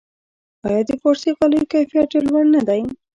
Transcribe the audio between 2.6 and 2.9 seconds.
دی؟